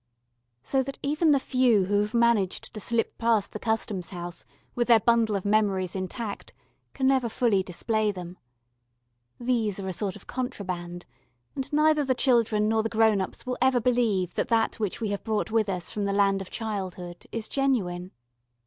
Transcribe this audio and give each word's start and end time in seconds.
So 0.63 0.81
that 0.81 0.97
even 1.03 1.29
the 1.29 1.39
few 1.39 1.85
who 1.85 1.99
have 2.01 2.15
managed 2.15 2.73
to 2.73 2.79
slip 2.79 3.19
past 3.19 3.51
the 3.51 3.59
Customs 3.59 4.09
house 4.09 4.45
with 4.73 4.87
their 4.87 4.99
bundle 4.99 5.35
of 5.35 5.45
memories 5.45 5.95
intact 5.95 6.53
can 6.95 7.05
never 7.05 7.29
fully 7.29 7.61
display 7.61 8.11
them. 8.11 8.39
These 9.39 9.79
are 9.79 9.87
a 9.87 9.93
sort 9.93 10.15
of 10.15 10.25
contraband, 10.25 11.05
and 11.55 11.71
neither 11.71 12.03
the 12.03 12.15
children 12.15 12.67
nor 12.67 12.81
the 12.81 12.89
grown 12.89 13.21
ups 13.21 13.45
will 13.45 13.59
ever 13.61 13.79
believe 13.79 14.33
that 14.33 14.47
that 14.49 14.79
which 14.79 15.01
we 15.01 15.09
have 15.09 15.23
brought 15.23 15.51
with 15.51 15.69
us 15.69 15.91
from 15.91 16.05
the 16.05 16.13
land 16.13 16.41
of 16.41 16.49
childhood 16.49 17.27
is 17.31 17.47
genuine. 17.47 18.09